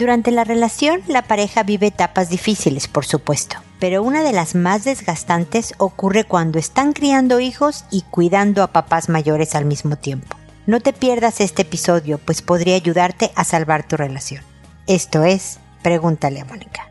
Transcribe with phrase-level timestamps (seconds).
[0.00, 4.84] Durante la relación, la pareja vive etapas difíciles, por supuesto, pero una de las más
[4.84, 10.38] desgastantes ocurre cuando están criando hijos y cuidando a papás mayores al mismo tiempo.
[10.64, 14.42] No te pierdas este episodio, pues podría ayudarte a salvar tu relación.
[14.86, 16.90] Esto es, pregúntale a Mónica.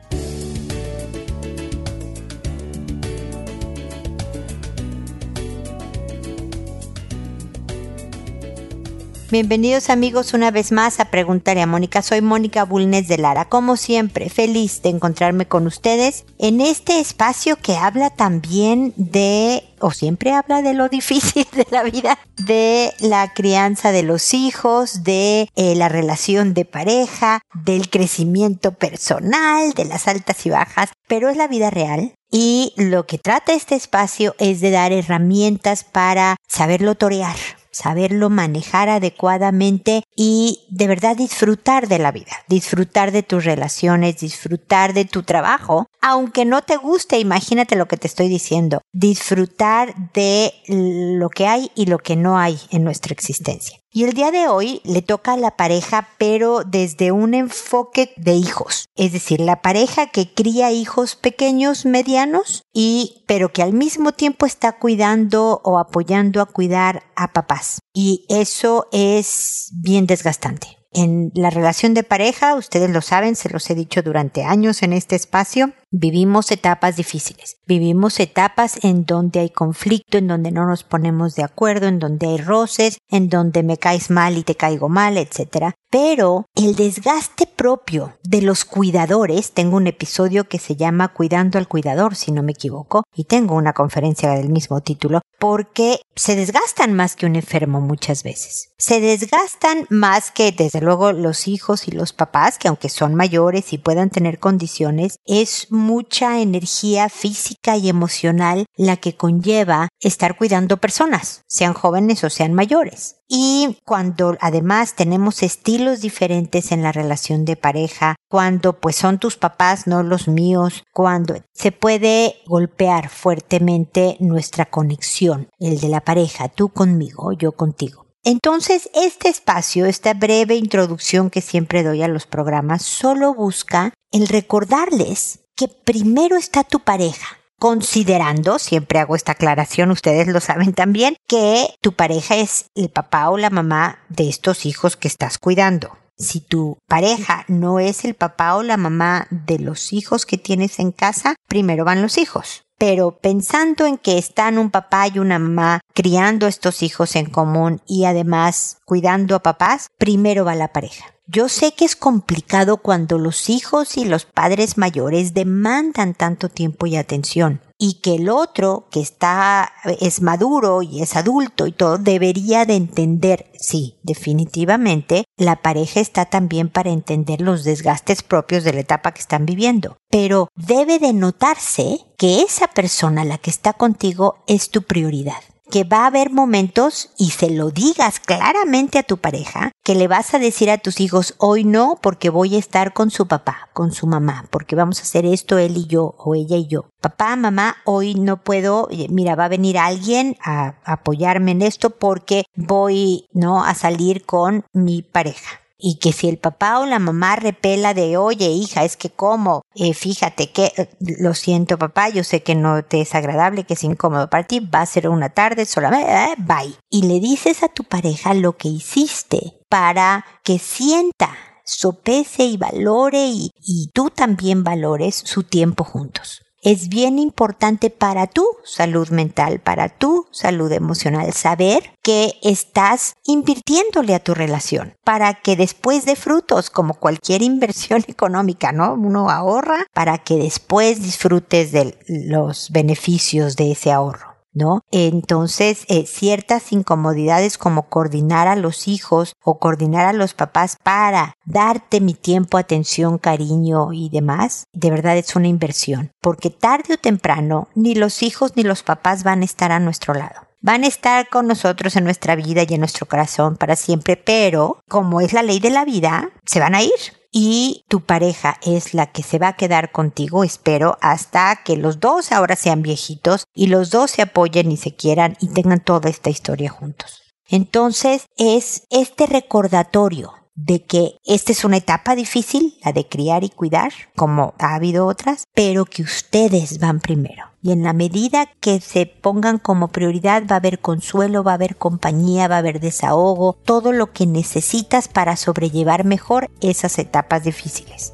[9.31, 12.01] Bienvenidos amigos una vez más a Preguntarle a Mónica.
[12.01, 13.45] Soy Mónica Bulnes de Lara.
[13.45, 19.91] Como siempre, feliz de encontrarme con ustedes en este espacio que habla también de, o
[19.91, 25.47] siempre habla de lo difícil de la vida, de la crianza de los hijos, de
[25.55, 31.37] eh, la relación de pareja, del crecimiento personal, de las altas y bajas, pero es
[31.37, 32.13] la vida real.
[32.31, 37.35] Y lo que trata este espacio es de dar herramientas para saberlo torear,
[37.79, 44.93] saberlo manejar adecuadamente y de verdad disfrutar de la vida, disfrutar de tus relaciones, disfrutar
[44.93, 50.53] de tu trabajo, aunque no te guste, imagínate lo que te estoy diciendo, disfrutar de
[50.67, 53.79] lo que hay y lo que no hay en nuestra existencia.
[53.91, 58.33] Y el día de hoy le toca a la pareja, pero desde un enfoque de
[58.33, 58.85] hijos.
[58.95, 64.45] Es decir, la pareja que cría hijos pequeños, medianos, y, pero que al mismo tiempo
[64.45, 67.79] está cuidando o apoyando a cuidar a papás.
[67.91, 70.77] Y eso es bien desgastante.
[70.91, 74.93] En la relación de pareja, ustedes lo saben, se los he dicho durante años en
[74.93, 80.83] este espacio, Vivimos etapas difíciles, vivimos etapas en donde hay conflicto, en donde no nos
[80.83, 84.87] ponemos de acuerdo, en donde hay roces, en donde me caes mal y te caigo
[84.87, 85.73] mal, etc.
[85.89, 91.67] Pero el desgaste propio de los cuidadores, tengo un episodio que se llama Cuidando al
[91.67, 96.93] cuidador, si no me equivoco, y tengo una conferencia del mismo título, porque se desgastan
[96.93, 98.73] más que un enfermo muchas veces.
[98.77, 103.73] Se desgastan más que desde luego los hijos y los papás, que aunque son mayores
[103.73, 110.77] y puedan tener condiciones, es mucha energía física y emocional la que conlleva estar cuidando
[110.77, 113.15] personas, sean jóvenes o sean mayores.
[113.27, 119.37] Y cuando además tenemos estilos diferentes en la relación de pareja, cuando pues son tus
[119.37, 126.49] papás, no los míos, cuando se puede golpear fuertemente nuestra conexión, el de la pareja,
[126.49, 128.09] tú conmigo, yo contigo.
[128.23, 134.27] Entonces, este espacio, esta breve introducción que siempre doy a los programas, solo busca el
[134.27, 141.17] recordarles que primero está tu pareja, considerando, siempre hago esta aclaración, ustedes lo saben también,
[141.27, 145.97] que tu pareja es el papá o la mamá de estos hijos que estás cuidando.
[146.17, 150.79] Si tu pareja no es el papá o la mamá de los hijos que tienes
[150.79, 152.63] en casa, primero van los hijos.
[152.77, 157.81] Pero pensando en que están un papá y una mamá criando estos hijos en común
[157.85, 161.18] y además cuidando a papás, primero va la pareja.
[161.31, 166.87] Yo sé que es complicado cuando los hijos y los padres mayores demandan tanto tiempo
[166.87, 171.99] y atención y que el otro que está es maduro y es adulto y todo
[171.99, 178.73] debería de entender, sí, definitivamente la pareja está también para entender los desgastes propios de
[178.73, 183.73] la etapa que están viviendo, pero debe de notarse que esa persona la que está
[183.73, 189.03] contigo es tu prioridad que va a haber momentos y se lo digas claramente a
[189.03, 192.59] tu pareja, que le vas a decir a tus hijos, hoy no, porque voy a
[192.59, 196.15] estar con su papá, con su mamá, porque vamos a hacer esto él y yo,
[196.17, 196.89] o ella y yo.
[197.01, 201.91] Papá, mamá, hoy no puedo, eh, mira, va a venir alguien a apoyarme en esto
[201.91, 206.99] porque voy, no, a salir con mi pareja y que si el papá o la
[206.99, 212.09] mamá repela de oye hija es que como eh, fíjate que eh, lo siento papá
[212.09, 215.07] yo sé que no te es agradable que es incómodo para ti va a ser
[215.07, 220.25] una tarde solamente eh, bye y le dices a tu pareja lo que hiciste para
[220.43, 221.29] que sienta
[221.63, 228.45] sopese y valore y tú también valores su tiempo juntos es bien importante para tu
[228.63, 235.55] salud mental, para tu salud emocional, saber que estás invirtiéndole a tu relación para que
[235.55, 238.93] después de frutos, como cualquier inversión económica, ¿no?
[238.93, 244.28] Uno ahorra para que después disfrutes de los beneficios de ese ahorro.
[244.53, 244.81] ¿No?
[244.91, 251.35] Entonces, eh, ciertas incomodidades como coordinar a los hijos o coordinar a los papás para
[251.45, 256.97] darte mi tiempo, atención, cariño y demás, de verdad es una inversión, porque tarde o
[256.97, 260.87] temprano ni los hijos ni los papás van a estar a nuestro lado van a
[260.87, 265.31] estar con nosotros en nuestra vida y en nuestro corazón para siempre, pero como es
[265.31, 269.23] la ley de la vida, se van a ir y tu pareja es la que
[269.23, 273.91] se va a quedar contigo, espero, hasta que los dos ahora sean viejitos y los
[273.91, 277.21] dos se apoyen y se quieran y tengan toda esta historia juntos.
[277.47, 283.49] Entonces es este recordatorio de que esta es una etapa difícil, la de criar y
[283.49, 287.48] cuidar, como ha habido otras, pero que ustedes van primero.
[287.61, 291.55] Y en la medida que se pongan como prioridad va a haber consuelo, va a
[291.55, 297.43] haber compañía, va a haber desahogo, todo lo que necesitas para sobrellevar mejor esas etapas
[297.43, 298.13] difíciles.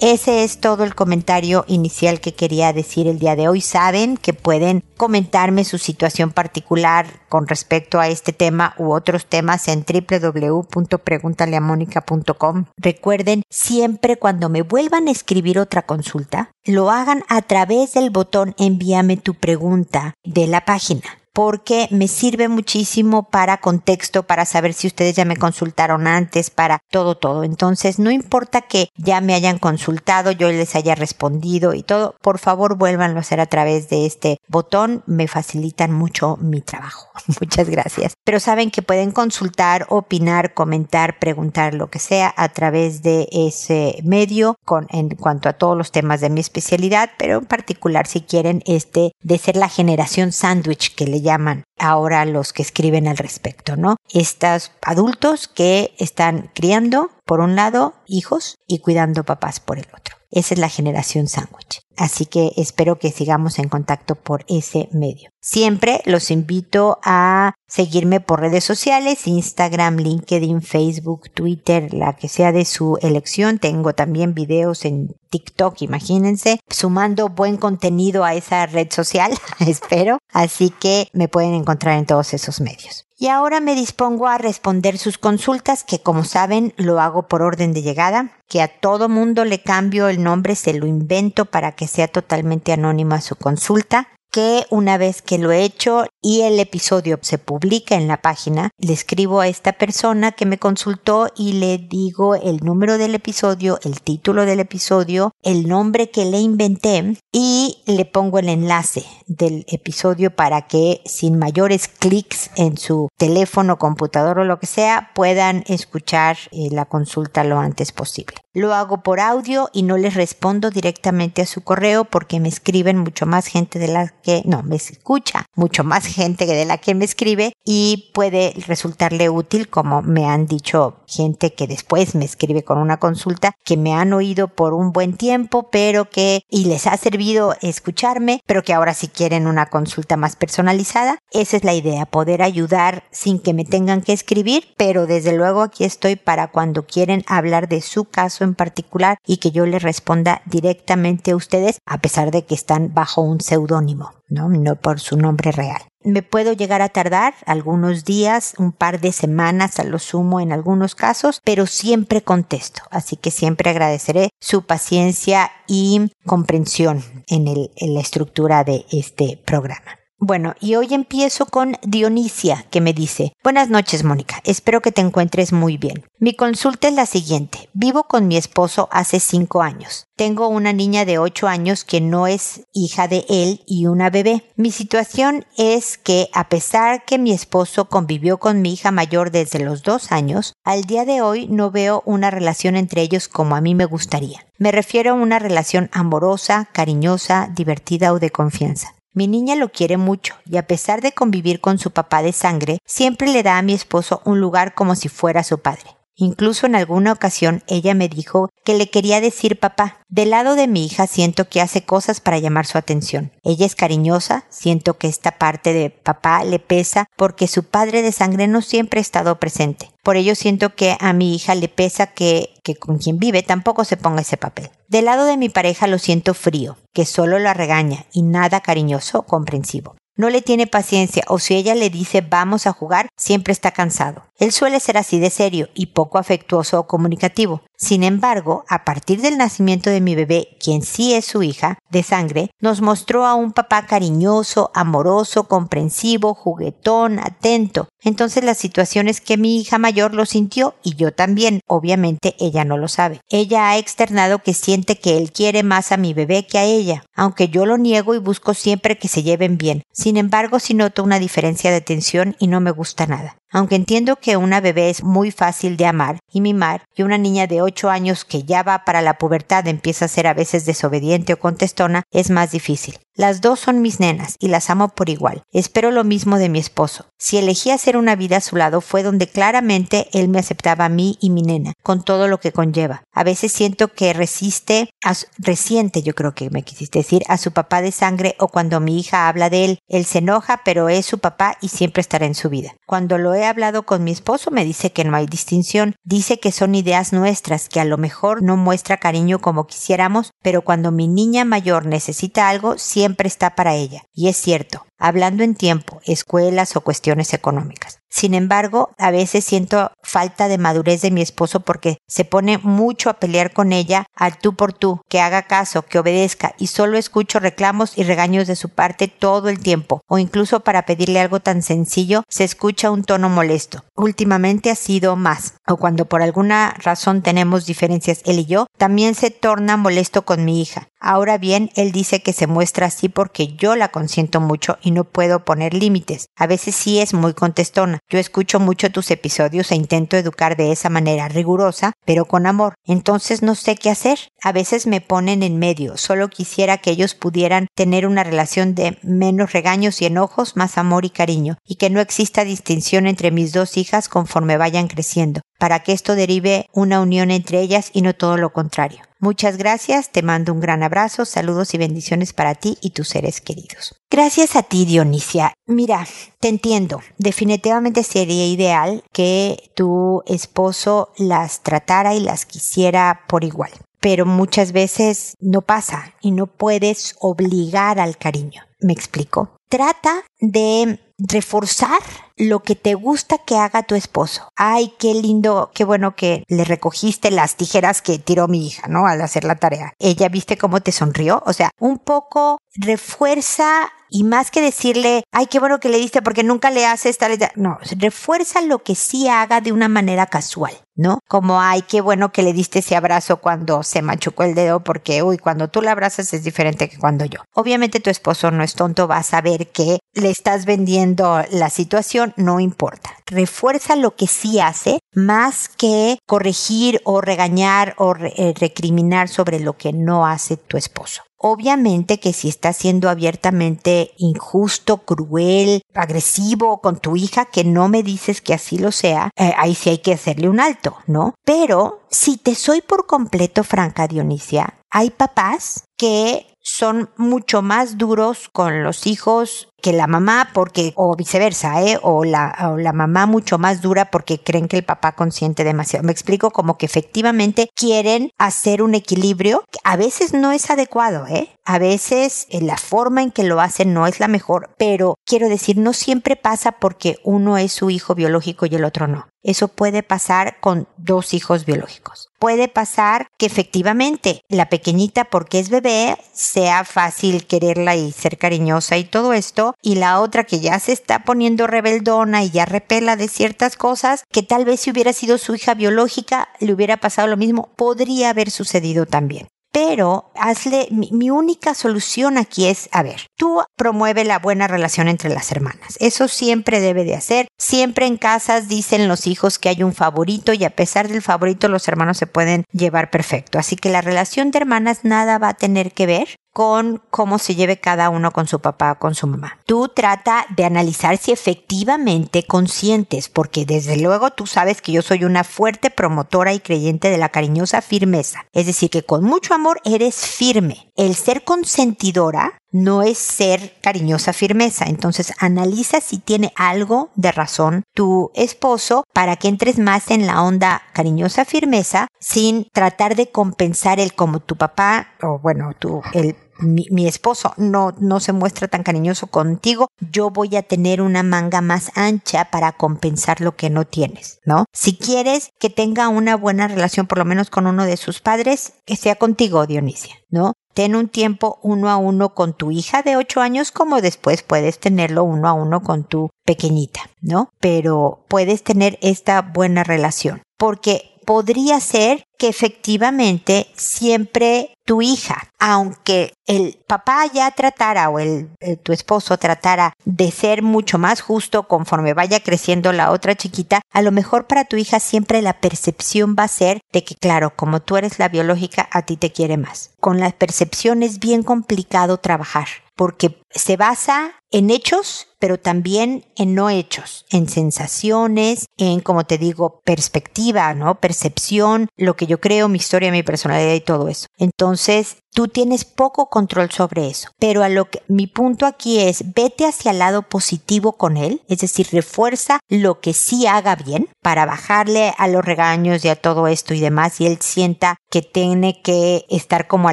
[0.00, 3.60] Ese es todo el comentario inicial que quería decir el día de hoy.
[3.60, 9.66] Saben que pueden comentarme su situación particular con respecto a este tema u otros temas
[9.66, 12.66] en www.preguntaleamónica.com.
[12.76, 18.54] Recuerden, siempre cuando me vuelvan a escribir otra consulta, lo hagan a través del botón
[18.56, 24.88] envíame tu pregunta de la página porque me sirve muchísimo para contexto, para saber si
[24.88, 27.44] ustedes ya me consultaron antes, para todo, todo.
[27.44, 32.40] Entonces, no importa que ya me hayan consultado, yo les haya respondido y todo, por
[32.40, 37.06] favor vuélvanlo a hacer a través de este botón, me facilitan mucho mi trabajo.
[37.40, 38.14] Muchas gracias.
[38.24, 44.00] Pero saben que pueden consultar, opinar, comentar, preguntar lo que sea a través de ese
[44.02, 44.56] medio
[44.88, 49.12] en cuanto a todos los temas de mi especialidad, pero en particular si quieren este
[49.22, 53.96] de ser la generación sándwich que le llaman ahora los que escriben al respecto, ¿no?
[54.10, 60.17] Estos adultos que están criando, por un lado, hijos y cuidando papás por el otro.
[60.30, 61.80] Esa es la generación sándwich.
[61.96, 65.30] Así que espero que sigamos en contacto por ese medio.
[65.40, 72.52] Siempre los invito a seguirme por redes sociales, Instagram, LinkedIn, Facebook, Twitter, la que sea
[72.52, 73.58] de su elección.
[73.58, 79.32] Tengo también videos en TikTok, imagínense, sumando buen contenido a esa red social,
[79.66, 80.18] espero.
[80.32, 83.07] Así que me pueden encontrar en todos esos medios.
[83.20, 87.72] Y ahora me dispongo a responder sus consultas, que como saben lo hago por orden
[87.72, 91.88] de llegada, que a todo mundo le cambio el nombre, se lo invento para que
[91.88, 97.18] sea totalmente anónima su consulta que una vez que lo he hecho y el episodio
[97.22, 101.78] se publica en la página, le escribo a esta persona que me consultó y le
[101.78, 107.82] digo el número del episodio, el título del episodio, el nombre que le inventé y
[107.86, 114.40] le pongo el enlace del episodio para que sin mayores clics en su teléfono, computador
[114.40, 118.36] o lo que sea puedan escuchar eh, la consulta lo antes posible.
[118.54, 122.98] Lo hago por audio y no les respondo directamente a su correo porque me escriben
[122.98, 126.94] mucho más gente de la que, no, me escucha mucho más gente de la que
[126.94, 132.62] me escribe y puede resultarle útil como me han dicho gente que después me escribe
[132.62, 136.86] con una consulta que me han oído por un buen tiempo pero que y les
[136.86, 141.18] ha servido escucharme pero que ahora si quieren una consulta más personalizada.
[141.30, 145.62] Esa es la idea poder ayudar sin que me tengan que escribir pero desde luego
[145.62, 149.82] aquí estoy para cuando quieren hablar de su caso en particular y que yo les
[149.82, 154.48] responda directamente a ustedes a pesar de que están bajo un seudónimo, ¿no?
[154.76, 155.82] Por su nombre real.
[156.04, 160.52] Me puedo llegar a tardar algunos días, un par de semanas a lo sumo en
[160.52, 162.82] algunos casos, pero siempre contesto.
[162.90, 169.98] Así que siempre agradeceré su paciencia y comprensión en la estructura de este programa.
[170.20, 175.00] Bueno, y hoy empiezo con Dionisia, que me dice, Buenas noches, Mónica, espero que te
[175.00, 176.04] encuentres muy bien.
[176.18, 177.68] Mi consulta es la siguiente.
[177.72, 180.08] Vivo con mi esposo hace cinco años.
[180.16, 184.42] Tengo una niña de ocho años que no es hija de él y una bebé.
[184.56, 189.60] Mi situación es que a pesar que mi esposo convivió con mi hija mayor desde
[189.60, 193.60] los dos años, al día de hoy no veo una relación entre ellos como a
[193.60, 194.44] mí me gustaría.
[194.58, 198.97] Me refiero a una relación amorosa, cariñosa, divertida o de confianza.
[199.12, 202.78] Mi niña lo quiere mucho y a pesar de convivir con su papá de sangre,
[202.84, 205.97] siempre le da a mi esposo un lugar como si fuera su padre.
[206.20, 209.98] Incluso en alguna ocasión ella me dijo que le quería decir papá.
[210.08, 213.30] Del lado de mi hija siento que hace cosas para llamar su atención.
[213.44, 218.10] Ella es cariñosa, siento que esta parte de papá le pesa porque su padre de
[218.10, 219.92] sangre no siempre ha estado presente.
[220.02, 223.84] Por ello siento que a mi hija le pesa que, que con quien vive tampoco
[223.84, 224.70] se ponga ese papel.
[224.88, 229.22] Del lado de mi pareja lo siento frío, que solo la regaña y nada cariñoso
[229.22, 233.70] comprensivo no le tiene paciencia o si ella le dice vamos a jugar, siempre está
[233.70, 234.24] cansado.
[234.38, 237.62] Él suele ser así de serio y poco afectuoso o comunicativo.
[237.80, 242.02] Sin embargo, a partir del nacimiento de mi bebé, quien sí es su hija, de
[242.02, 247.88] sangre, nos mostró a un papá cariñoso, amoroso, comprensivo, juguetón, atento.
[248.02, 251.60] Entonces la situación es que mi hija mayor lo sintió y yo también.
[251.68, 253.20] Obviamente ella no lo sabe.
[253.28, 257.04] Ella ha externado que siente que él quiere más a mi bebé que a ella,
[257.14, 259.84] aunque yo lo niego y busco siempre que se lleven bien.
[259.92, 263.36] Sin embargo, sí noto una diferencia de atención y no me gusta nada.
[263.50, 267.46] Aunque entiendo que una bebé es muy fácil de amar y mimar, y una niña
[267.46, 271.32] de 8 años que ya va para la pubertad empieza a ser a veces desobediente
[271.32, 272.98] o contestona, es más difícil.
[273.18, 275.42] Las dos son mis nenas y las amo por igual.
[275.52, 277.06] Espero lo mismo de mi esposo.
[277.18, 280.88] Si elegí hacer una vida a su lado fue donde claramente él me aceptaba a
[280.88, 283.02] mí y mi nena, con todo lo que conlleva.
[283.12, 287.50] A veces siento que resiste, a resiente yo creo que me quisiste decir, a su
[287.50, 291.04] papá de sangre o cuando mi hija habla de él, él se enoja, pero es
[291.04, 292.76] su papá y siempre estará en su vida.
[292.86, 296.52] Cuando lo he hablado con mi esposo me dice que no hay distinción, dice que
[296.52, 301.08] son ideas nuestras, que a lo mejor no muestra cariño como quisiéramos, pero cuando mi
[301.08, 304.02] niña mayor necesita algo, siempre está para ella.
[304.14, 308.00] Y es cierto, hablando en tiempo, escuelas o cuestiones económicas.
[308.10, 313.10] Sin embargo, a veces siento falta de madurez de mi esposo porque se pone mucho
[313.10, 316.96] a pelear con ella al tú por tú, que haga caso, que obedezca y solo
[316.96, 321.40] escucho reclamos y regaños de su parte todo el tiempo o incluso para pedirle algo
[321.40, 323.84] tan sencillo se escucha un tono molesto.
[323.94, 329.14] Últimamente ha sido más o cuando por alguna razón tenemos diferencias él y yo, también
[329.14, 330.88] se torna molesto con mi hija.
[331.00, 335.44] Ahora bien, él dice que se muestra así porque yo la consiento mucho no puedo
[335.44, 336.26] poner límites.
[336.36, 337.98] A veces sí es muy contestona.
[338.08, 342.74] Yo escucho mucho tus episodios e intento educar de esa manera rigurosa, pero con amor.
[342.84, 344.18] Entonces no sé qué hacer.
[344.42, 345.96] A veces me ponen en medio.
[345.96, 351.04] Solo quisiera que ellos pudieran tener una relación de menos regaños y enojos, más amor
[351.04, 355.80] y cariño, y que no exista distinción entre mis dos hijas conforme vayan creciendo, para
[355.80, 359.00] que esto derive una unión entre ellas y no todo lo contrario.
[359.20, 363.40] Muchas gracias, te mando un gran abrazo, saludos y bendiciones para ti y tus seres
[363.40, 363.96] queridos.
[364.10, 365.54] Gracias a ti, Dionisia.
[365.66, 366.06] Mira,
[366.38, 367.00] te entiendo.
[367.18, 373.72] Definitivamente sería ideal que tu esposo las tratara y las quisiera por igual.
[374.00, 378.62] Pero muchas veces no pasa y no puedes obligar al cariño.
[378.80, 379.56] ¿Me explico?
[379.68, 382.00] Trata de reforzar
[382.36, 384.50] lo que te gusta que haga tu esposo.
[384.56, 389.06] Ay, qué lindo, qué bueno que le recogiste las tijeras que tiró mi hija, ¿no?
[389.06, 389.92] Al hacer la tarea.
[389.98, 391.42] Ella viste cómo te sonrió.
[391.46, 396.22] O sea, un poco refuerza y más que decirle, ay, qué bueno que le diste
[396.22, 400.72] porque nunca le haces tal, no, refuerza lo que sí haga de una manera casual,
[400.98, 401.20] ¿no?
[401.28, 405.22] Como, ay, qué bueno que le diste ese abrazo cuando se machucó el dedo porque,
[405.22, 407.40] uy, cuando tú la abrazas es diferente que cuando yo.
[407.54, 412.34] Obviamente tu esposo no es tonto, va a saber que le estás vendiendo la situación,
[412.36, 413.10] no importa.
[413.26, 419.76] Refuerza lo que sí hace más que corregir o regañar o eh, recriminar sobre lo
[419.76, 421.22] que no hace tu esposo.
[421.40, 428.02] Obviamente que si está siendo abiertamente injusto, cruel, agresivo con tu hija, que no me
[428.02, 431.34] dices que así lo sea, eh, ahí sí hay que hacerle un alto, ¿no?
[431.44, 438.48] Pero si te soy por completo franca, Dionisia, hay papás que son mucho más duros
[438.52, 441.98] con los hijos que la mamá porque o viceversa, ¿eh?
[442.02, 446.04] O la, o la mamá mucho más dura porque creen que el papá consiente demasiado.
[446.04, 451.26] Me explico como que efectivamente quieren hacer un equilibrio que a veces no es adecuado,
[451.26, 451.48] ¿eh?
[451.64, 455.48] A veces eh, la forma en que lo hacen no es la mejor, pero quiero
[455.48, 459.28] decir, no siempre pasa porque uno es su hijo biológico y el otro no.
[459.42, 462.28] Eso puede pasar con dos hijos biológicos.
[462.38, 468.96] Puede pasar que efectivamente la pequeñita, porque es bebé, sea fácil quererla y ser cariñosa
[468.96, 473.16] y todo esto, y la otra que ya se está poniendo rebeldona y ya repela
[473.16, 477.28] de ciertas cosas, que tal vez si hubiera sido su hija biológica le hubiera pasado
[477.28, 479.48] lo mismo, podría haber sucedido también
[479.78, 485.30] pero hazle, mi, única solución aquí es, a ver, tú promueve la buena relación entre
[485.30, 485.96] las hermanas.
[486.00, 487.46] Eso siempre debe de hacer.
[487.58, 491.68] Siempre en casas dicen los hijos que hay un favorito y a pesar del favorito
[491.68, 493.58] los hermanos se pueden llevar perfecto.
[493.58, 497.54] Así que la relación de hermanas nada va a tener que ver con cómo se
[497.54, 499.60] lleve cada uno con su papá o con su mamá.
[499.64, 505.22] Tú trata de analizar si efectivamente conscientes, porque desde luego tú sabes que yo soy
[505.22, 508.44] una fuerte promotora y creyente de la cariñosa firmeza.
[508.52, 510.90] Es decir, que con mucho amor eres firme.
[510.96, 514.86] El ser consentidora no es ser cariñosa firmeza.
[514.86, 520.42] Entonces analiza si tiene algo de razón tu esposo para que entres más en la
[520.42, 526.36] onda cariñosa firmeza sin tratar de compensar el como tu papá o bueno, tu el
[526.58, 531.60] mi, esposo no, no se muestra tan cariñoso contigo, yo voy a tener una manga
[531.60, 534.64] más ancha para compensar lo que no tienes, ¿no?
[534.72, 538.74] Si quieres que tenga una buena relación por lo menos con uno de sus padres,
[538.84, 540.54] que sea contigo, Dionisia, ¿no?
[540.74, 544.78] Ten un tiempo uno a uno con tu hija de 8 años como después puedes
[544.78, 547.50] tenerlo uno a uno con tu pequeñita, ¿no?
[547.60, 556.32] Pero puedes tener esta buena relación porque podría ser que efectivamente siempre tu hija, aunque
[556.46, 558.48] el papá ya tratara o el,
[558.82, 564.00] tu esposo tratara de ser mucho más justo conforme vaya creciendo la otra chiquita, a
[564.00, 567.80] lo mejor para tu hija siempre la percepción va a ser de que claro, como
[567.80, 569.90] tú eres la biológica, a ti te quiere más.
[570.00, 576.54] Con la percepción es bien complicado trabajar porque se basa en hechos, pero también en
[576.54, 581.00] no hechos, en sensaciones, en, como te digo, perspectiva, ¿no?
[581.00, 584.26] Percepción, lo que yo creo, mi historia, mi personalidad y todo eso.
[584.38, 587.30] Entonces, tú tienes poco control sobre eso.
[587.38, 591.42] Pero a lo que mi punto aquí es, vete hacia el lado positivo con él,
[591.48, 596.16] es decir, refuerza lo que sí haga bien para bajarle a los regaños y a
[596.16, 599.92] todo esto y demás y él sienta que tiene que estar como a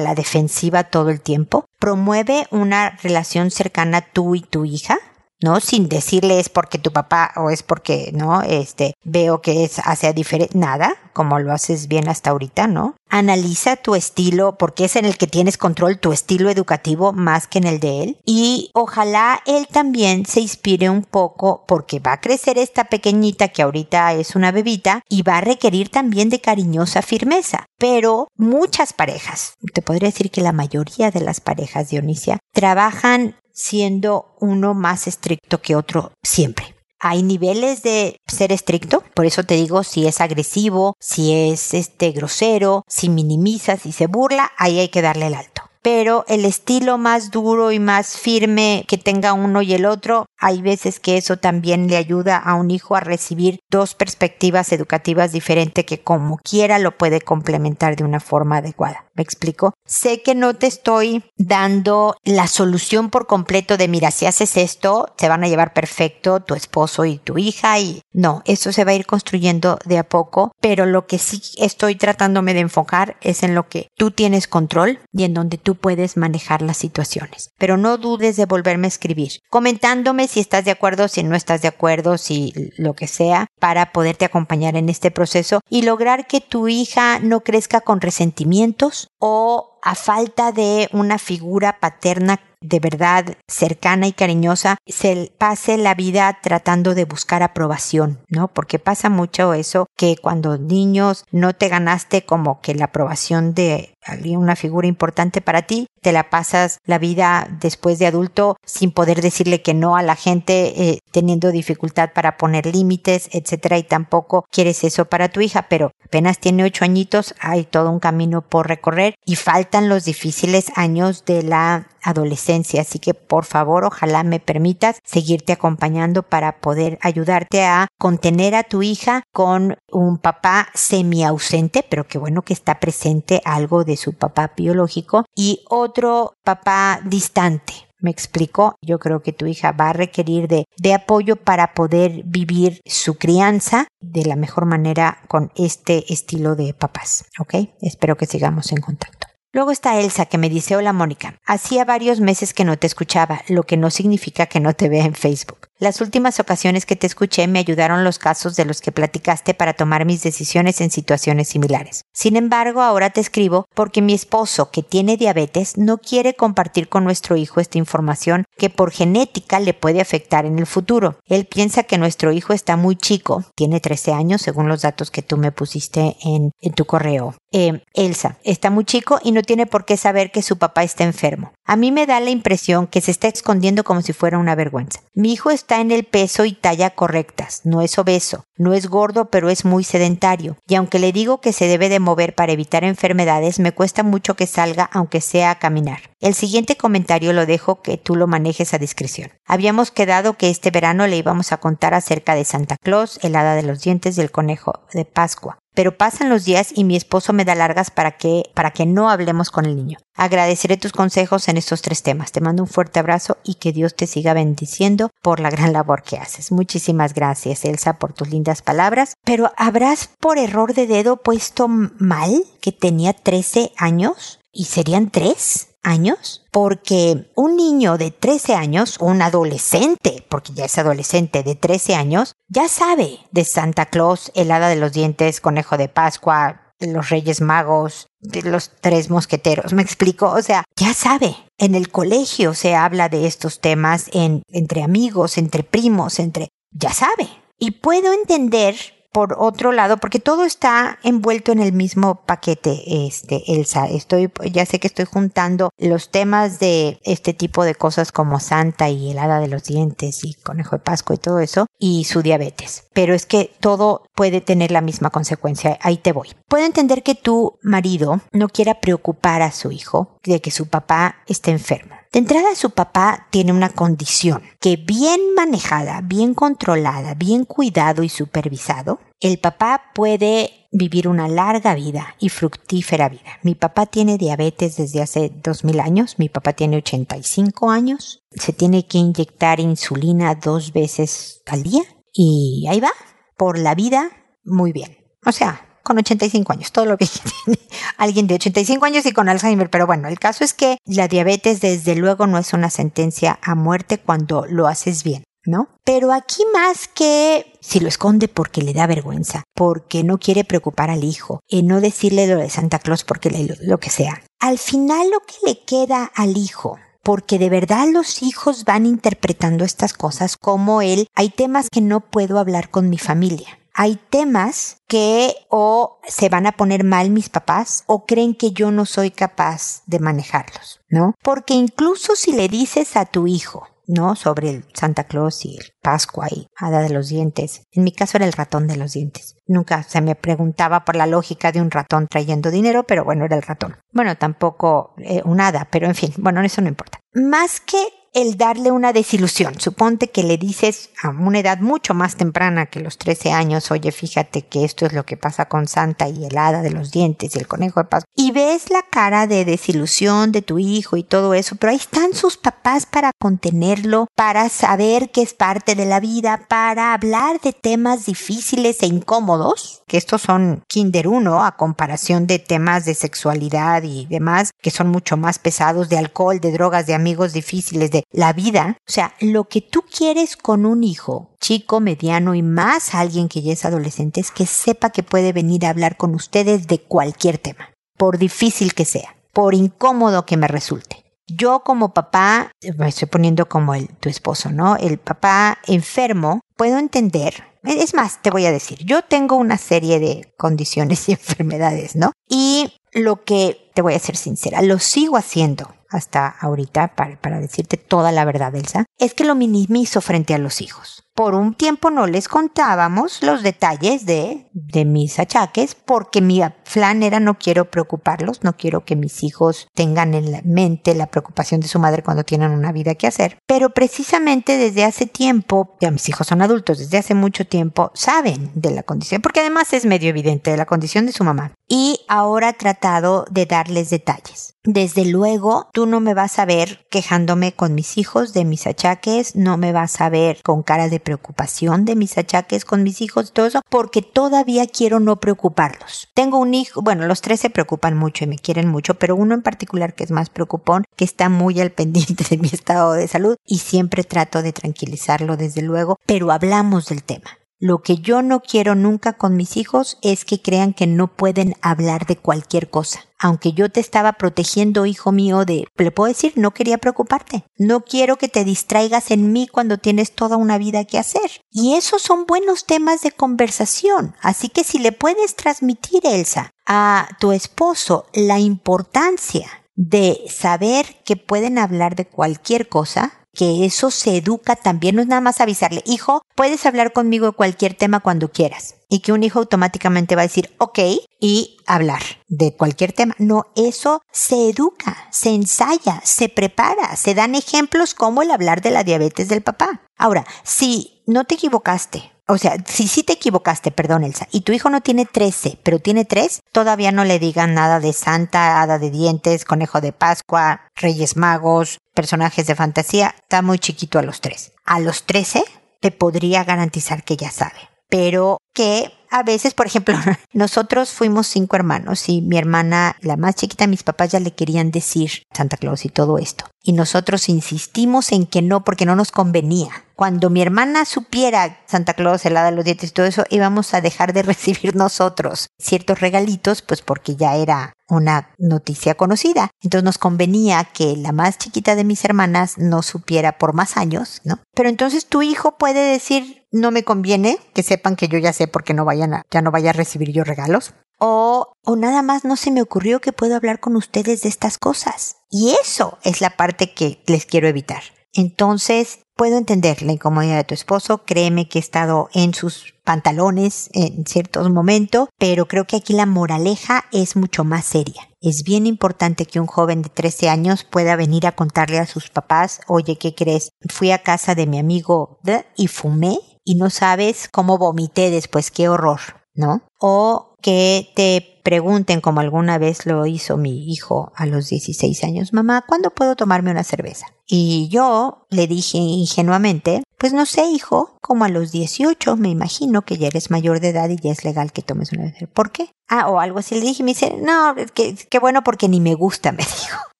[0.00, 1.66] la defensiva todo el tiempo.
[1.78, 4.98] Promueve una relación cercana tú y tu hija
[5.42, 5.60] ¿no?
[5.60, 8.42] Sin decirle es porque tu papá o es porque, ¿no?
[8.42, 12.94] Este, veo que es hacia diferente, nada, como lo haces bien hasta ahorita, ¿no?
[13.08, 17.58] Analiza tu estilo porque es en el que tienes control, tu estilo educativo más que
[17.58, 18.18] en el de él.
[18.24, 23.62] Y ojalá él también se inspire un poco porque va a crecer esta pequeñita que
[23.62, 27.66] ahorita es una bebita y va a requerir también de cariñosa firmeza.
[27.78, 34.36] Pero muchas parejas, te podría decir que la mayoría de las parejas, Dionisia, trabajan siendo
[34.38, 36.74] uno más estricto que otro siempre.
[37.00, 42.12] Hay niveles de ser estricto, por eso te digo si es agresivo, si es este
[42.12, 45.55] grosero, si minimiza, si se burla, ahí hay que darle el alto
[45.86, 50.60] pero el estilo más duro y más firme que tenga uno y el otro, hay
[50.60, 55.84] veces que eso también le ayuda a un hijo a recibir dos perspectivas educativas diferentes
[55.84, 59.04] que como quiera lo puede complementar de una forma adecuada.
[59.14, 59.74] ¿Me explico?
[59.86, 65.14] Sé que no te estoy dando la solución por completo de mira, si haces esto,
[65.16, 68.90] se van a llevar perfecto tu esposo y tu hija y no, eso se va
[68.90, 73.42] a ir construyendo de a poco, pero lo que sí estoy tratándome de enfocar es
[73.42, 77.50] en lo que tú tienes control y en donde puedes manejar las situaciones.
[77.58, 81.62] Pero no dudes de volverme a escribir, comentándome si estás de acuerdo, si no estás
[81.62, 86.40] de acuerdo, si lo que sea, para poderte acompañar en este proceso y lograr que
[86.40, 93.36] tu hija no crezca con resentimientos o a falta de una figura paterna de verdad
[93.46, 98.48] cercana y cariñosa se pase la vida tratando de buscar aprobación, ¿no?
[98.48, 103.95] Porque pasa mucho eso que cuando niños no te ganaste como que la aprobación de
[104.06, 108.92] alguien, una figura importante para ti, te la pasas la vida después de adulto sin
[108.92, 113.82] poder decirle que no a la gente, eh, teniendo dificultad para poner límites, etcétera, y
[113.82, 118.42] tampoco quieres eso para tu hija, pero apenas tiene ocho añitos, hay todo un camino
[118.42, 122.82] por recorrer y faltan los difíciles años de la adolescencia.
[122.82, 128.62] Así que por favor, ojalá me permitas seguirte acompañando para poder ayudarte a contener a
[128.62, 133.95] tu hija con un papá semi ausente, pero que bueno que está presente algo de
[133.96, 137.72] su papá biológico y otro papá distante.
[137.98, 142.22] Me explico, yo creo que tu hija va a requerir de, de apoyo para poder
[142.24, 147.24] vivir su crianza de la mejor manera con este estilo de papás.
[147.38, 147.54] ¿Ok?
[147.80, 149.25] Espero que sigamos en contacto.
[149.56, 153.40] Luego está Elsa que me dice, hola Mónica, hacía varios meses que no te escuchaba,
[153.48, 155.70] lo que no significa que no te vea en Facebook.
[155.78, 159.74] Las últimas ocasiones que te escuché me ayudaron los casos de los que platicaste para
[159.74, 162.04] tomar mis decisiones en situaciones similares.
[162.14, 167.04] Sin embargo, ahora te escribo porque mi esposo, que tiene diabetes, no quiere compartir con
[167.04, 171.18] nuestro hijo esta información que por genética le puede afectar en el futuro.
[171.26, 175.20] Él piensa que nuestro hijo está muy chico, tiene 13 años según los datos que
[175.20, 177.34] tú me pusiste en, en tu correo.
[177.52, 181.04] Eh, Elsa, está muy chico y no tiene por qué saber que su papá está
[181.04, 181.52] enfermo.
[181.68, 185.00] A mí me da la impresión que se está escondiendo como si fuera una vergüenza.
[185.14, 189.30] Mi hijo está en el peso y talla correctas, no es obeso, no es gordo,
[189.30, 192.84] pero es muy sedentario, y aunque le digo que se debe de mover para evitar
[192.84, 195.98] enfermedades, me cuesta mucho que salga aunque sea a caminar.
[196.20, 199.32] El siguiente comentario lo dejo que tú lo manejes a discreción.
[199.44, 203.56] Habíamos quedado que este verano le íbamos a contar acerca de Santa Claus, el hada
[203.56, 207.34] de los dientes y el conejo de Pascua pero pasan los días y mi esposo
[207.34, 209.98] me da largas para que, para que no hablemos con el niño.
[210.16, 212.32] Agradeceré tus consejos en estos tres temas.
[212.32, 216.02] Te mando un fuerte abrazo y que Dios te siga bendiciendo por la gran labor
[216.02, 216.52] que haces.
[216.52, 219.14] Muchísimas gracias, Elsa, por tus lindas palabras.
[219.24, 224.40] Pero ¿habrás por error de dedo puesto mal que tenía 13 años?
[224.52, 225.68] ¿Y serían tres?
[225.86, 226.44] años?
[226.50, 232.34] Porque un niño de 13 años, un adolescente, porque ya es adolescente de 13 años,
[232.48, 237.40] ya sabe de Santa Claus, el hada de los dientes, conejo de Pascua, los Reyes
[237.40, 241.36] Magos, de los tres mosqueteros, me explico, o sea, ya sabe.
[241.58, 246.92] En el colegio se habla de estos temas en, entre amigos, entre primos, entre, ya
[246.92, 247.28] sabe.
[247.58, 248.76] Y puedo entender
[249.16, 253.86] por otro lado, porque todo está envuelto en el mismo paquete, este, Elsa.
[253.86, 258.90] Estoy, ya sé que estoy juntando los temas de este tipo de cosas como Santa
[258.90, 262.20] y el hada de los dientes y conejo de Pascua y todo eso, y su
[262.20, 262.88] diabetes.
[262.92, 265.78] Pero es que todo puede tener la misma consecuencia.
[265.80, 266.28] Ahí te voy.
[266.46, 271.22] Puedo entender que tu marido no quiera preocupar a su hijo de que su papá
[271.26, 271.96] esté enfermo.
[272.12, 278.08] De entrada, su papá tiene una condición que bien manejada, bien controlada, bien cuidado y
[278.08, 283.38] supervisado, el papá puede vivir una larga vida y fructífera vida.
[283.42, 288.86] Mi papá tiene diabetes desde hace 2000 años, mi papá tiene 85 años, se tiene
[288.86, 292.92] que inyectar insulina dos veces al día y ahí va,
[293.36, 294.10] por la vida,
[294.44, 294.98] muy bien.
[295.24, 297.06] O sea, con 85 años, todo lo que
[297.44, 297.58] tiene
[297.96, 299.70] alguien de 85 años y con Alzheimer.
[299.70, 303.54] Pero bueno, el caso es que la diabetes desde luego no es una sentencia a
[303.54, 305.24] muerte cuando lo haces bien.
[305.46, 305.68] ¿No?
[305.84, 310.90] Pero aquí más que si lo esconde porque le da vergüenza, porque no quiere preocupar
[310.90, 314.22] al hijo, y no decirle lo de Santa Claus porque le, lo que sea.
[314.40, 319.64] Al final lo que le queda al hijo porque de verdad los hijos van interpretando
[319.64, 324.78] estas cosas como él, hay temas que no puedo hablar con mi familia hay temas
[324.88, 329.10] que o se van a poner mal mis papás o creen que yo no soy
[329.10, 331.14] capaz de manejarlos, ¿no?
[331.22, 334.16] Porque incluso si le dices a tu hijo, ¿no?
[334.16, 337.62] Sobre el Santa Claus y el Pascua y Hada de los Dientes.
[337.72, 339.36] En mi caso era el ratón de los dientes.
[339.46, 343.36] Nunca se me preguntaba por la lógica de un ratón trayendo dinero, pero bueno, era
[343.36, 343.76] el ratón.
[343.92, 346.98] Bueno, tampoco eh, un hada, pero en fin, bueno, eso no importa.
[347.12, 347.78] Más que
[348.16, 349.60] el darle una desilusión.
[349.60, 353.92] Suponte que le dices a una edad mucho más temprana que los 13 años, oye,
[353.92, 357.36] fíjate que esto es lo que pasa con Santa y el hada de los dientes
[357.36, 358.04] y el conejo de paz.
[358.16, 362.14] Y ves la cara de desilusión de tu hijo y todo eso, pero ahí están
[362.14, 367.52] sus papás para contenerlo, para saber que es parte de la vida, para hablar de
[367.52, 373.82] temas difíciles e incómodos, que estos son Kinder 1 a comparación de temas de sexualidad
[373.82, 378.05] y demás, que son mucho más pesados, de alcohol, de drogas, de amigos difíciles, de
[378.10, 382.94] la vida, o sea, lo que tú quieres con un hijo, chico, mediano y más
[382.94, 386.66] alguien que ya es adolescente, es que sepa que puede venir a hablar con ustedes
[386.66, 391.04] de cualquier tema, por difícil que sea, por incómodo que me resulte.
[391.28, 394.76] Yo como papá, me estoy poniendo como el, tu esposo, ¿no?
[394.76, 397.44] El papá enfermo, puedo entender.
[397.64, 402.12] Es más, te voy a decir, yo tengo una serie de condiciones y enfermedades, ¿no?
[402.28, 407.40] Y lo que, te voy a ser sincera, lo sigo haciendo hasta ahorita para, para
[407.40, 411.54] decirte toda la verdad, Elsa, es que lo minimizo frente a los hijos por un
[411.54, 417.38] tiempo no les contábamos los detalles de, de mis achaques porque mi plan era no
[417.38, 421.78] quiero preocuparlos, no quiero que mis hijos tengan en la mente la preocupación de su
[421.78, 423.38] madre cuando tienen una vida que hacer.
[423.46, 428.50] Pero precisamente desde hace tiempo, ya mis hijos son adultos, desde hace mucho tiempo saben
[428.54, 431.52] de la condición, porque además es medio evidente de la condición de su mamá.
[431.66, 434.54] Y ahora he tratado de darles detalles.
[434.62, 439.36] Desde luego, tú no me vas a ver quejándome con mis hijos de mis achaques,
[439.36, 443.28] no me vas a ver con cara de preocupación de mis achaques con mis hijos
[443.28, 446.08] y todo eso, porque todavía quiero no preocuparlos.
[446.14, 449.32] Tengo un hijo, bueno, los tres se preocupan mucho y me quieren mucho, pero uno
[449.32, 453.06] en particular que es más preocupón, que está muy al pendiente de mi estado de
[453.06, 457.38] salud y siempre trato de tranquilizarlo desde luego, pero hablamos del tema.
[457.60, 461.54] Lo que yo no quiero nunca con mis hijos es que crean que no pueden
[461.62, 463.05] hablar de cualquier cosa.
[463.18, 467.44] Aunque yo te estaba protegiendo, hijo mío, de, le puedo decir, no quería preocuparte.
[467.56, 471.40] No quiero que te distraigas en mí cuando tienes toda una vida que hacer.
[471.50, 474.14] Y esos son buenos temas de conversación.
[474.20, 481.16] Así que si le puedes transmitir, Elsa, a tu esposo la importancia de saber que
[481.16, 485.82] pueden hablar de cualquier cosa, que eso se educa también, no es nada más avisarle,
[485.84, 488.75] hijo, puedes hablar conmigo de cualquier tema cuando quieras.
[488.88, 490.78] Y que un hijo automáticamente va a decir, ok,
[491.20, 493.14] y hablar de cualquier tema.
[493.18, 498.70] No, eso se educa, se ensaya, se prepara, se dan ejemplos como el hablar de
[498.70, 499.82] la diabetes del papá.
[499.96, 504.52] Ahora, si no te equivocaste, o sea, si sí te equivocaste, perdón, Elsa, y tu
[504.52, 508.80] hijo no tiene 13, pero tiene 3, todavía no le digan nada de Santa, Hada
[508.80, 513.14] de Dientes, Conejo de Pascua, Reyes Magos, personajes de fantasía.
[513.16, 514.52] Está muy chiquito a los 3.
[514.64, 515.44] A los 13
[515.80, 517.75] te podría garantizar que ya sabe.
[517.88, 519.94] Pero que a veces, por ejemplo,
[520.32, 524.70] nosotros fuimos cinco hermanos y mi hermana, la más chiquita, mis papás ya le querían
[524.70, 526.46] decir Santa Claus y todo esto.
[526.62, 529.70] Y nosotros insistimos en que no, porque no nos convenía.
[529.94, 533.80] Cuando mi hermana supiera Santa Claus, helada de los dientes y todo eso, íbamos a
[533.80, 539.50] dejar de recibir nosotros ciertos regalitos, pues porque ya era una noticia conocida.
[539.62, 544.20] Entonces nos convenía que la más chiquita de mis hermanas no supiera por más años,
[544.24, 544.40] ¿no?
[544.54, 548.48] Pero entonces tu hijo puede decir, no me conviene que sepan que yo ya sé
[548.48, 550.74] porque no vayan a, ya no vaya a recibir yo regalos.
[550.98, 554.58] O, o nada más no se me ocurrió que puedo hablar con ustedes de estas
[554.58, 555.16] cosas.
[555.30, 557.82] Y eso es la parte que les quiero evitar.
[558.14, 563.68] Entonces, puedo entender la incomodidad de tu esposo, créeme que he estado en sus pantalones
[563.74, 568.08] en ciertos momentos, pero creo que aquí la moraleja es mucho más seria.
[568.22, 572.08] Es bien importante que un joven de 13 años pueda venir a contarle a sus
[572.08, 573.50] papás, oye, ¿qué crees?
[573.68, 575.18] Fui a casa de mi amigo
[575.56, 579.00] y fumé y no sabes cómo vomité después, qué horror,
[579.34, 579.62] ¿no?
[579.80, 585.32] O que te pregunten, como alguna vez lo hizo mi hijo a los 16 años,
[585.32, 587.06] mamá, ¿cuándo puedo tomarme una cerveza?
[587.26, 592.82] Y yo le dije ingenuamente, pues no sé, hijo, como a los 18, me imagino
[592.82, 595.26] que ya eres mayor de edad y ya es legal que tomes una cerveza.
[595.32, 595.70] ¿Por qué?
[595.88, 598.94] Ah, o algo así le dije y me dice, no, qué bueno porque ni me
[598.94, 599.78] gusta, me dijo.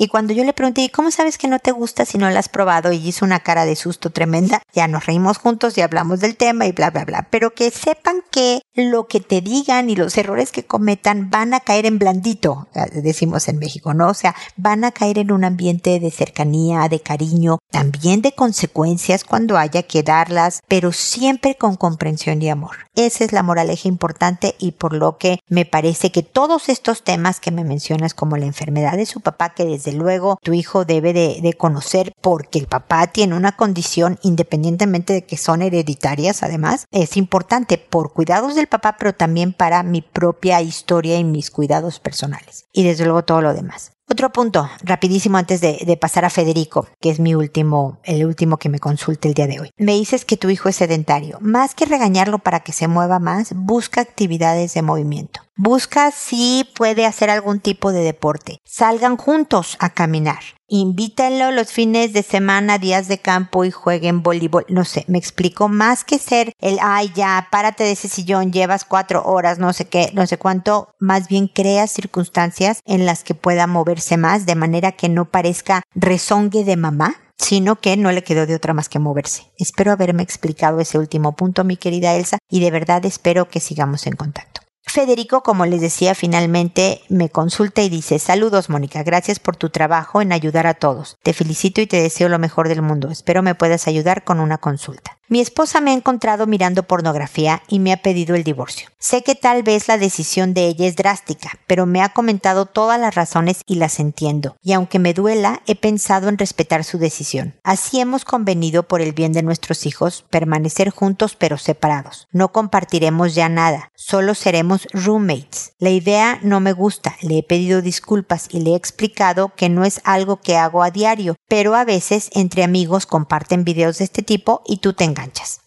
[0.00, 2.38] Y cuando yo le pregunté, ¿y cómo sabes que no te gusta si no la
[2.38, 2.92] has probado?
[2.92, 4.62] Y hizo una cara de susto tremenda.
[4.72, 7.26] Ya nos reímos juntos y hablamos del tema y bla, bla, bla.
[7.32, 11.58] Pero que sepan que lo que te digan y los errores que cometan van a
[11.58, 14.10] caer en blandito, eh, decimos en México, ¿no?
[14.10, 19.24] O sea, van a caer en un ambiente de cercanía, de cariño, también de consecuencias
[19.24, 22.76] cuando haya que darlas, pero siempre con comprensión y amor.
[22.94, 27.40] Esa es la moraleja importante y por lo que me parece que todos estos temas
[27.40, 31.12] que me mencionas como la enfermedad de su papá, que desde luego tu hijo debe
[31.12, 36.86] de, de conocer porque el papá tiene una condición independientemente de que son hereditarias, además,
[36.90, 42.00] es importante por cuidados del papá, pero también para mi propia historia y mis cuidados
[42.00, 42.64] personales.
[42.72, 43.92] Y desde luego todo lo demás.
[44.10, 48.56] Otro punto, rapidísimo antes de, de, pasar a Federico, que es mi último, el último
[48.56, 49.70] que me consulte el día de hoy.
[49.76, 51.36] Me dices que tu hijo es sedentario.
[51.42, 55.42] Más que regañarlo para que se mueva más, busca actividades de movimiento.
[55.56, 58.60] Busca si puede hacer algún tipo de deporte.
[58.64, 60.38] Salgan juntos a caminar.
[60.70, 64.66] Invítenlo los fines de semana, días de campo y jueguen voleibol.
[64.68, 68.84] No sé, me explico más que ser el, ay, ya, párate de ese sillón, llevas
[68.84, 70.90] cuatro horas, no sé qué, no sé cuánto.
[70.98, 75.80] Más bien crea circunstancias en las que pueda moverse más de manera que no parezca
[75.94, 79.50] rezongue de mamá, sino que no le quedó de otra más que moverse.
[79.56, 84.06] Espero haberme explicado ese último punto, mi querida Elsa, y de verdad espero que sigamos
[84.06, 84.67] en contacto.
[84.88, 90.22] Federico, como les decía, finalmente me consulta y dice, saludos Mónica, gracias por tu trabajo
[90.22, 91.18] en ayudar a todos.
[91.22, 93.10] Te felicito y te deseo lo mejor del mundo.
[93.10, 95.17] Espero me puedas ayudar con una consulta.
[95.30, 98.88] Mi esposa me ha encontrado mirando pornografía y me ha pedido el divorcio.
[98.98, 102.98] Sé que tal vez la decisión de ella es drástica, pero me ha comentado todas
[102.98, 107.54] las razones y las entiendo, y aunque me duela, he pensado en respetar su decisión.
[107.62, 112.26] Así hemos convenido por el bien de nuestros hijos permanecer juntos pero separados.
[112.32, 115.74] No compartiremos ya nada, solo seremos roommates.
[115.78, 119.84] La idea no me gusta, le he pedido disculpas y le he explicado que no
[119.84, 124.22] es algo que hago a diario, pero a veces entre amigos comparten videos de este
[124.22, 125.04] tipo y tú te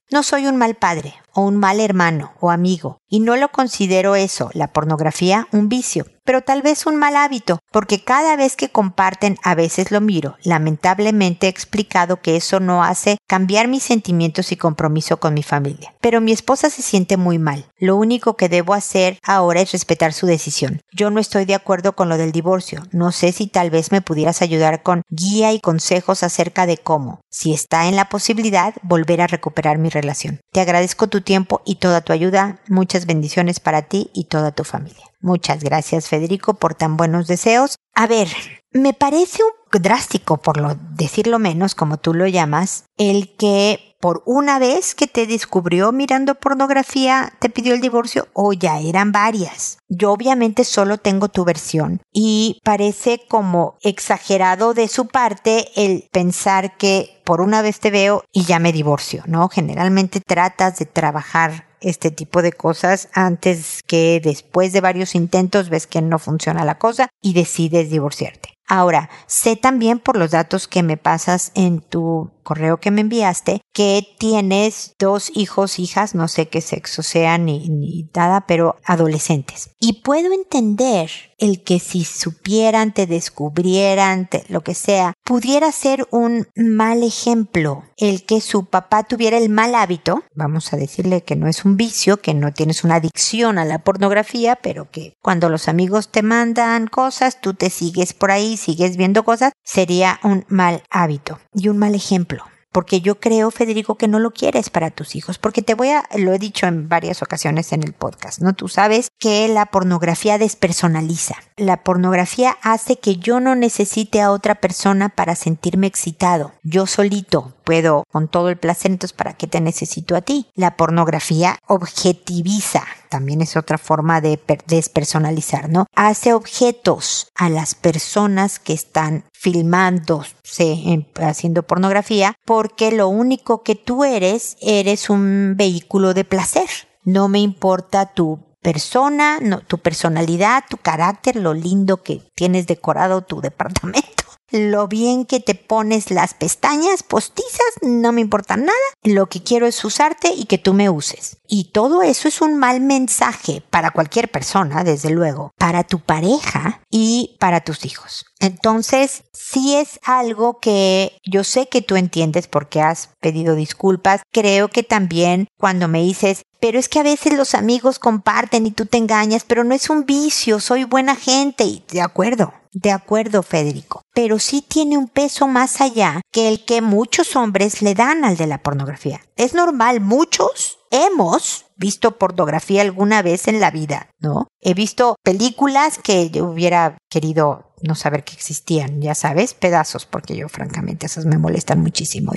[0.09, 4.15] No soy un mal padre, o un mal hermano o amigo, y no lo considero
[4.15, 8.69] eso, la pornografía, un vicio, pero tal vez un mal hábito, porque cada vez que
[8.69, 10.35] comparten a veces lo miro.
[10.43, 15.93] Lamentablemente he explicado que eso no hace cambiar mis sentimientos y compromiso con mi familia.
[15.99, 17.65] Pero mi esposa se siente muy mal.
[17.77, 20.81] Lo único que debo hacer ahora es respetar su decisión.
[20.93, 22.83] Yo no estoy de acuerdo con lo del divorcio.
[22.91, 27.21] No sé si tal vez me pudieras ayudar con guía y consejos acerca de cómo,
[27.29, 30.39] si está en la posibilidad, volver a recuperar mi relación.
[30.51, 32.59] Te agradezco tu tiempo y toda tu ayuda.
[32.67, 35.10] Muchas bendiciones para ti y toda tu familia.
[35.21, 37.75] Muchas gracias Federico por tan buenos deseos.
[37.93, 38.27] A ver,
[38.71, 44.23] me parece un drástico, por lo decirlo menos, como tú lo llamas, el que por
[44.25, 49.77] una vez que te descubrió mirando pornografía te pidió el divorcio o ya eran varias.
[49.87, 56.77] Yo obviamente solo tengo tu versión y parece como exagerado de su parte el pensar
[56.77, 59.47] que por una vez te veo y ya me divorcio, ¿no?
[59.49, 65.87] Generalmente tratas de trabajar este tipo de cosas antes que después de varios intentos ves
[65.87, 68.53] que no funciona la cosa y decides divorciarte.
[68.67, 73.61] Ahora, sé también por los datos que me pasas en tu correo que me enviaste
[73.73, 79.71] que tienes dos hijos, hijas, no sé qué sexo sean ni, ni nada, pero adolescentes.
[79.79, 86.47] Y puedo entender el que si supieran, te descubrieran, lo que sea, pudiera ser un
[86.55, 87.83] mal ejemplo.
[87.97, 91.77] El que su papá tuviera el mal hábito, vamos a decirle que no es un
[91.77, 96.21] vicio, que no tienes una adicción a la pornografía, pero que cuando los amigos te
[96.21, 101.69] mandan cosas, tú te sigues por ahí, sigues viendo cosas, sería un mal hábito y
[101.69, 102.50] un mal ejemplo.
[102.71, 106.07] Porque yo creo, Federico, que no lo quieres para tus hijos, porque te voy a,
[106.17, 108.53] lo he dicho en varias ocasiones en el podcast, ¿no?
[108.53, 111.35] Tú sabes que la pornografía despersonaliza.
[111.57, 116.53] La pornografía hace que yo no necesite a otra persona para sentirme excitado.
[116.63, 120.47] Yo solito puedo con todo el placer, entonces ¿para qué te necesito a ti?
[120.55, 125.85] La pornografía objetiviza, también es otra forma de despersonalizar, ¿no?
[125.95, 134.03] Hace objetos a las personas que están filmándose, haciendo pornografía, porque lo único que tú
[134.03, 136.69] eres, eres un vehículo de placer.
[137.05, 143.23] No me importa tu persona, no, tu personalidad, tu carácter, lo lindo que tienes decorado
[143.23, 144.20] tu departamento
[144.51, 148.71] lo bien que te pones las pestañas postizas, no me importa nada.
[149.03, 151.37] Lo que quiero es usarte y que tú me uses.
[151.47, 156.81] Y todo eso es un mal mensaje para cualquier persona, desde luego, para tu pareja
[156.89, 158.25] y para tus hijos.
[158.39, 164.21] Entonces, si es algo que yo sé que tú entiendes porque has pedido disculpas.
[164.31, 168.71] Creo que también cuando me dices, pero es que a veces los amigos comparten y
[168.71, 171.63] tú te engañas, pero no es un vicio, soy buena gente.
[171.63, 174.01] Y de acuerdo, de acuerdo, Federico.
[174.13, 178.37] Pero sí tiene un peso más allá que el que muchos hombres le dan al
[178.37, 179.21] de la pornografía.
[179.35, 184.47] Es normal, muchos hemos visto pornografía alguna vez en la vida, ¿no?
[184.61, 190.35] He visto películas que yo hubiera querido no saber que existían, ya sabes, pedazos, porque
[190.35, 192.33] yo francamente esas me molestan muchísimo.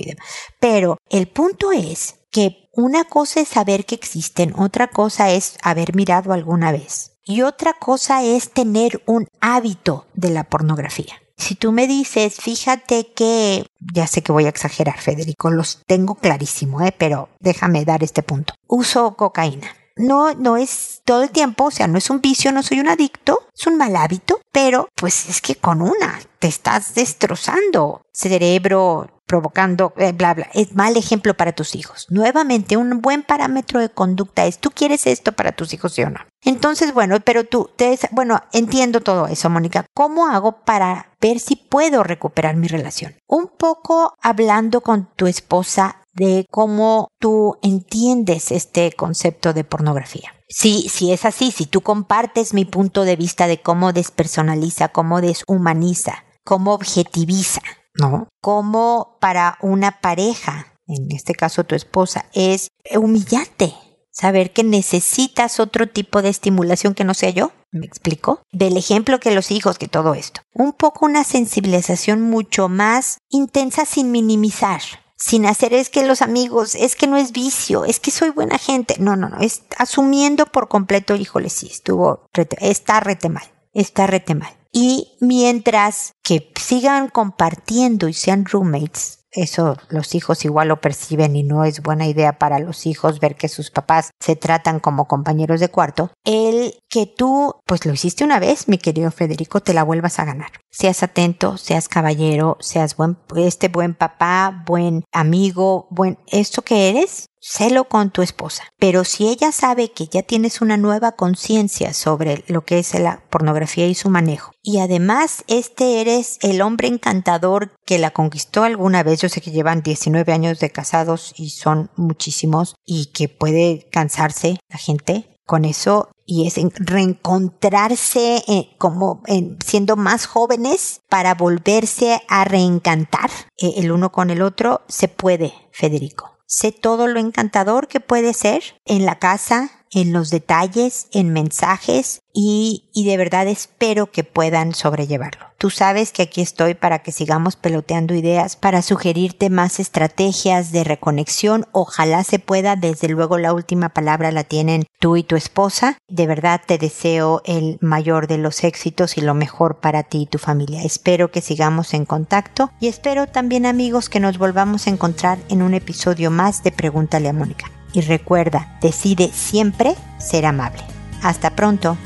[0.61, 5.95] Pero el punto es que una cosa es saber que existen, otra cosa es haber
[5.95, 7.14] mirado alguna vez.
[7.25, 11.15] Y otra cosa es tener un hábito de la pornografía.
[11.37, 16.15] Si tú me dices, fíjate que, ya sé que voy a exagerar, Federico, los tengo
[16.15, 16.95] clarísimo, ¿eh?
[16.97, 18.55] pero déjame dar este punto.
[18.69, 19.69] Uso cocaína.
[19.97, 22.89] No, no es todo el tiempo, o sea, no es un vicio, no soy un
[22.89, 29.09] adicto, es un mal hábito, pero pues es que con una te estás destrozando cerebro,
[29.27, 30.49] provocando, eh, bla, bla.
[30.55, 32.07] Es mal ejemplo para tus hijos.
[32.11, 36.11] Nuevamente, un buen parámetro de conducta es, ¿tú quieres esto para tus hijos, sí o
[36.11, 36.21] no?
[36.43, 39.87] Entonces, bueno, pero tú, te, bueno, entiendo todo eso, Mónica.
[39.95, 43.15] ¿Cómo hago para ver si puedo recuperar mi relación?
[43.27, 50.33] Un poco hablando con tu esposa de cómo tú entiendes este concepto de pornografía.
[50.49, 55.21] Sí, si es así, si tú compartes mi punto de vista de cómo despersonaliza, cómo
[55.21, 57.63] deshumaniza, cómo objetiviza,
[57.95, 58.29] ¿no?
[58.41, 63.75] Cómo para una pareja, en este caso tu esposa, es humillante
[64.15, 67.53] saber que necesitas otro tipo de estimulación que no sea yo.
[67.73, 68.41] ¿Me explico?
[68.53, 70.41] Del ejemplo que los hijos, que todo esto.
[70.55, 74.81] Un poco una sensibilización mucho más intensa sin minimizar.
[75.17, 78.59] Sin hacer es que los amigos, es que no es vicio, es que soy buena
[78.59, 78.97] gente.
[78.99, 79.41] No, no, no.
[79.41, 82.27] Es asumiendo por completo, híjole, sí, estuvo,
[82.61, 83.54] está rete mal.
[83.75, 84.53] Está rete mal.
[84.73, 91.43] Y mientras que sigan compartiendo y sean roommates, eso los hijos igual lo perciben y
[91.43, 95.61] no es buena idea para los hijos ver que sus papás se tratan como compañeros
[95.61, 99.83] de cuarto, el que tú, pues lo hiciste una vez, mi querido Federico, te la
[99.83, 100.51] vuelvas a ganar.
[100.77, 107.29] Seas atento, seas caballero, seas buen, este buen papá, buen amigo, buen, esto que eres,
[107.47, 108.65] Celo con tu esposa.
[108.79, 113.23] Pero si ella sabe que ya tienes una nueva conciencia sobre lo que es la
[113.29, 119.03] pornografía y su manejo, y además este eres el hombre encantador que la conquistó alguna
[119.03, 123.87] vez, yo sé que llevan 19 años de casados y son muchísimos, y que puede
[123.93, 129.23] cansarse la gente con eso y es reencontrarse eh, como
[129.65, 135.53] siendo más jóvenes para volverse a reencantar eh, el uno con el otro se puede
[135.73, 136.35] Federico.
[136.47, 142.21] Sé todo lo encantador que puede ser en la casa, en los detalles, en mensajes
[142.33, 145.47] y, y de verdad espero que puedan sobrellevarlo.
[145.57, 150.85] Tú sabes que aquí estoy para que sigamos peloteando ideas, para sugerirte más estrategias de
[150.85, 151.67] reconexión.
[151.73, 155.97] Ojalá se pueda, desde luego la última palabra la tienen tú y tu esposa.
[156.07, 160.27] De verdad te deseo el mayor de los éxitos y lo mejor para ti y
[160.27, 160.83] tu familia.
[160.83, 165.63] Espero que sigamos en contacto y espero también amigos que nos volvamos a encontrar en
[165.63, 167.71] un episodio más de Pregúntale a Mónica.
[167.95, 170.83] Y recuerda, decide siempre ser amable.
[171.23, 171.97] Hasta pronto.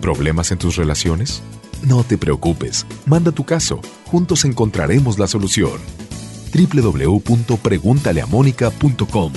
[0.00, 1.42] ¿Problemas en tus relaciones?
[1.82, 5.80] No te preocupes, manda tu caso, juntos encontraremos la solución.
[6.54, 9.32] www.preguntaleamónica.com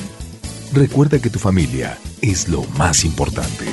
[0.73, 3.65] Recuerda que tu familia es lo más importante.